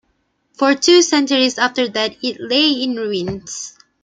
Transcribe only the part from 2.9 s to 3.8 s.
ruins.